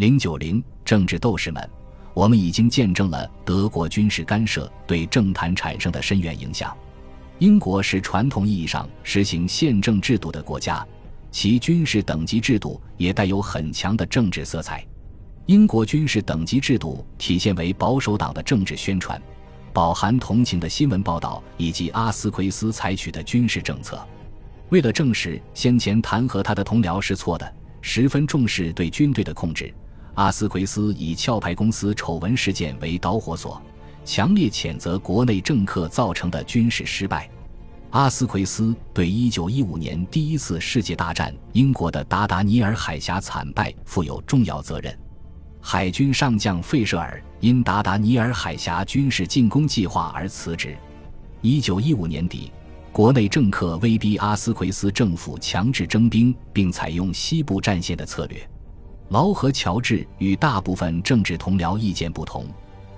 [0.00, 1.70] 零九零，政治斗士们，
[2.14, 6.74] 我们已经见证了德国军事干涉对政坛产生的深远影响。
[7.38, 10.82] 英国是传统意义上实行宪政制度的国家，
[11.30, 14.82] 其军事等级制度也带有很强的政治色彩。
[15.44, 19.20] 英国军事等级制度体现为保守党的政治宣传，
[19.70, 24.02] 饱含同情的新闻报道以及阿斯奎斯采取的军事政策。
[24.70, 29.70] 为了证实先前弹劾他的同僚是错的，十分重视对军队的控制，
[30.14, 33.60] 阿斯奎斯以壳牌公司丑闻事件为导火索。
[34.02, 37.28] 强烈谴责国内政客造成的军事失败。
[37.90, 44.98] 阿斯奎斯对1915年第一次世界大战英国的达达尼尔海峡惨败负有重要责任。
[45.60, 50.76] 海军上将费舍尔因达达尼尔海峡军事进攻计划而辞职。
[51.42, 52.50] 1915年底，
[52.90, 58.48] 国内政客威逼阿斯奎斯政府强制征兵，并采用西部战线的策略。
[59.10, 62.46] 劳合乔治与大部分政治同僚意见不同。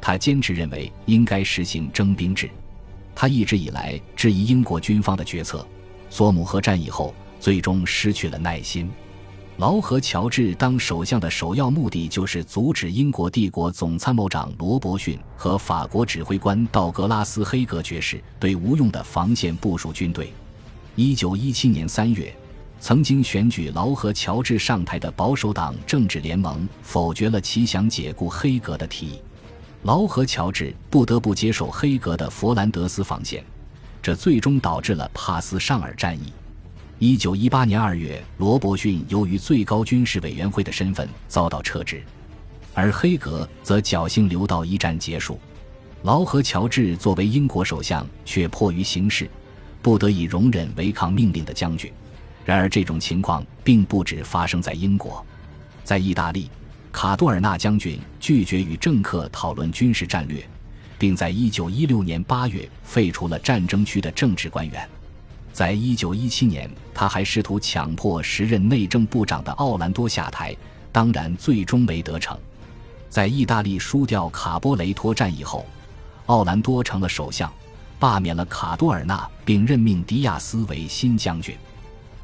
[0.00, 2.48] 他坚持认为应该实行征兵制，
[3.12, 5.66] 他一直以来质疑英国军方的决策。
[6.08, 8.88] 索姆河战役后，最终失去了耐心。
[9.56, 20.32] 劳合乔治当首相的首要目的就是阻止英国帝国总参谋长罗伯逊和法国指挥官道格拉斯黑格爵士对无用的防线部署军队。
[20.94, 22.32] 一九一七年三月，
[22.86, 29.20] 曾经选举劳合乔治上台的保守党政治联盟否决了其想解雇黑格的提议。
[29.82, 33.44] 劳合乔治不得不接受黑格的佛兰德斯防线，
[34.00, 36.32] 这最终导致了帕斯尚尔战役。
[37.00, 42.00] 一九一八年二月，罗伯逊由于最高军事委员会的身份遭到撤职，
[42.72, 45.40] 而黑格则侥幸留到一战结束。
[46.04, 49.28] 劳合乔治作为英国首相，却迫于形势，
[49.82, 51.92] 不得已容忍违抗命令的将军。
[52.46, 55.22] 然而，这种情况并不止发生在英国，
[55.82, 56.48] 在意大利。
[56.92, 60.42] 卡多尔纳将军拒绝与政客讨论军事战略，
[60.96, 64.88] 并在1916年8月废除了战争区的政治官员。
[65.52, 70.56] 在1917年，他还试图强迫时任内政部长的奥兰多下台，
[70.92, 72.38] 当然最终没得逞。
[73.10, 75.66] 在意大利输掉卡波雷托战役后，
[76.26, 77.52] 奥兰多成了首相，
[77.98, 81.54] 罢免了卡多尔纳，并任命迪亚斯为新将军。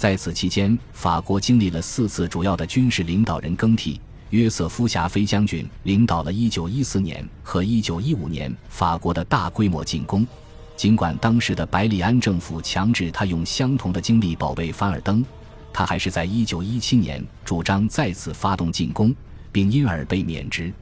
[0.00, 4.00] 在此期间，法国经历了四次主要的军事领导人更替。
[4.30, 10.26] 约瑟夫·霞飞将军领导了1914年和1915年法国的大规模进攻，
[10.74, 15.22] 尽管当时的百里安政府强制他用相同的精力保卫凡尔登，
[15.70, 19.14] 他还是在1917年主张再次发动进攻，
[19.52, 20.72] 并因而被免职。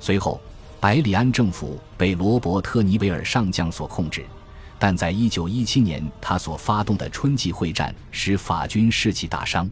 [0.00, 0.40] 随后，
[0.80, 4.24] 百里安政府被罗伯特·尼维尔上将所控制，
[4.84, 9.66] 但在1917年他所发动的春季会战使法军士气大伤。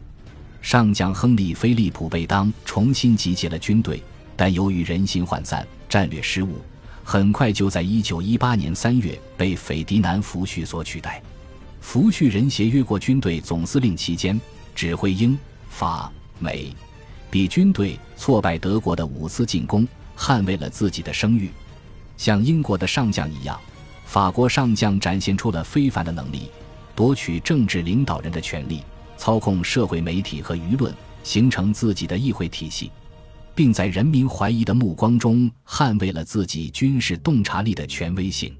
[0.59, 4.01] 上将亨利·菲利普·贝当重新集结了军队，
[4.35, 6.57] 但由于人心涣散、战略失误，
[7.03, 11.21] 很快就在1918年3月被斐迪南·福煦所取代。
[11.79, 14.41] 福煦人协约国军队总司令期间，
[14.73, 15.37] 指挥英、
[15.69, 16.75] 法、美、
[17.29, 19.87] 比军队挫败德国的五次进攻，
[20.17, 21.51] 捍卫了自己的声誉。
[22.17, 23.61] 像英国的上将一样，
[24.05, 26.49] 法国上将展现出了非凡的能力，
[26.95, 28.81] 夺取政治领导人的权利。
[29.15, 30.93] 操控社会媒体和舆论，
[31.23, 32.91] 形成自己的议会体系，
[33.55, 38.53] 并在人民怀疑的目光中捍卫了自己军事洞察力的权威性。